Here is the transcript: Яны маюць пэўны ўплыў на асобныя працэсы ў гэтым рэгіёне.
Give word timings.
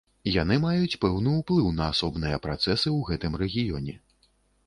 Яны 0.35 0.55
маюць 0.61 0.99
пэўны 1.03 1.33
ўплыў 1.41 1.67
на 1.79 1.85
асобныя 1.95 2.41
працэсы 2.45 2.87
ў 2.97 3.09
гэтым 3.09 3.37
рэгіёне. 3.43 3.93